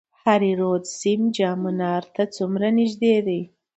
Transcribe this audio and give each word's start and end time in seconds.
هریرود 0.23 0.83
سیند 0.97 1.25
جام 1.35 1.57
منار 1.63 2.03
ته 2.15 2.23
څومره 2.35 2.67
نږدې 2.77 3.15
دی؟ 3.25 3.41